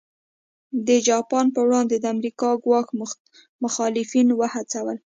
د 0.87 0.89
جاپان 1.07 1.45
پر 1.55 1.63
وړاندې 1.67 1.95
د 1.99 2.05
امریکا 2.15 2.49
ګواښ 2.63 2.87
مخالفین 3.63 4.27
وهڅول. 4.35 4.97